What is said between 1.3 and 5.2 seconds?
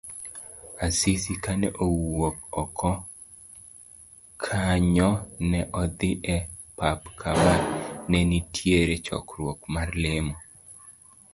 kane owuok oko kanyo,